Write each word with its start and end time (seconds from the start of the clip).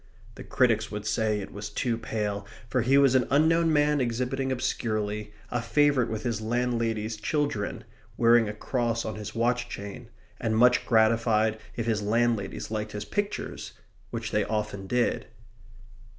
The 0.33 0.43
critics 0.43 0.89
would 0.89 1.05
say 1.05 1.41
it 1.41 1.53
was 1.53 1.69
too 1.69 1.95
pale, 1.95 2.47
for 2.67 2.81
he 2.81 2.97
was 2.97 3.13
an 3.13 3.27
unknown 3.29 3.71
man 3.71 4.01
exhibiting 4.01 4.51
obscurely, 4.51 5.31
a 5.51 5.61
favourite 5.61 6.09
with 6.09 6.23
his 6.23 6.41
landladies' 6.41 7.17
children, 7.17 7.83
wearing 8.17 8.49
a 8.49 8.53
cross 8.53 9.05
on 9.05 9.13
his 9.13 9.35
watch 9.35 9.69
chain, 9.69 10.09
and 10.39 10.57
much 10.57 10.87
gratified 10.87 11.59
if 11.75 11.85
his 11.85 12.01
landladies 12.01 12.71
liked 12.71 12.93
his 12.93 13.05
pictures 13.05 13.73
which 14.09 14.31
they 14.31 14.43
often 14.43 14.87
did. 14.87 15.27